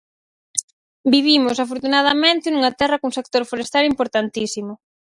Vivimos, 1.13 1.57
afortunadamente, 1.59 2.47
nunha 2.49 2.75
terra 2.79 2.99
cun 3.01 3.13
sector 3.19 3.43
forestal 3.51 3.83
importantísimo. 3.93 4.73